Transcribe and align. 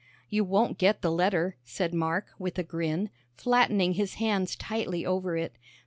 "You 0.29 0.43
won't 0.43 0.79
get 0.79 1.03
the 1.03 1.11
letter," 1.11 1.57
said 1.63 1.93
Mark, 1.93 2.25
with 2.39 2.57
a 2.57 2.63
grin, 2.63 3.11
flattening 3.37 3.93
his 3.93 4.15
hands 4.15 4.55
tightly 4.55 5.05
over 5.05 5.37
it. 5.37 5.55